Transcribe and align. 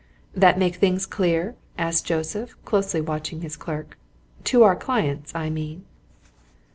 "That 0.33 0.57
make 0.57 0.77
things 0.77 1.05
clear?" 1.05 1.53
asked 1.77 2.07
Joseph, 2.07 2.55
closely 2.65 3.01
watching 3.01 3.41
his 3.41 3.55
clerk. 3.55 3.99
"To 4.45 4.63
our 4.63 4.75
clients, 4.75 5.35
I 5.35 5.51
mean?" 5.51 5.85